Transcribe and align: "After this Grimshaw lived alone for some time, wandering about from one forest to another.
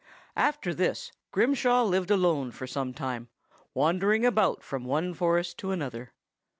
"After 0.35 0.73
this 0.73 1.11
Grimshaw 1.29 1.83
lived 1.83 2.09
alone 2.09 2.49
for 2.49 2.65
some 2.65 2.91
time, 2.91 3.27
wandering 3.75 4.25
about 4.25 4.63
from 4.63 4.83
one 4.83 5.13
forest 5.13 5.59
to 5.59 5.69
another. 5.69 6.11